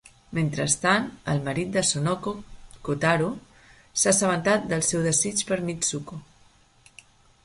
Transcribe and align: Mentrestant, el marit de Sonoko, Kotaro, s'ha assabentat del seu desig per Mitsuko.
Mentrestant, 0.35 1.03
el 1.33 1.41
marit 1.47 1.75
de 1.75 1.83
Sonoko, 1.89 2.31
Kotaro, 2.87 3.27
s'ha 3.81 4.09
assabentat 4.15 4.65
del 4.73 4.81
seu 4.87 5.05
desig 5.09 5.45
per 5.51 5.59
Mitsuko. 5.69 6.19